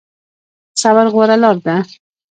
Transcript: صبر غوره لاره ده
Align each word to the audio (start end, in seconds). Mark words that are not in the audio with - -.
صبر 0.81 1.05
غوره 1.13 1.35
لاره 1.41 1.61
ده 1.65 1.75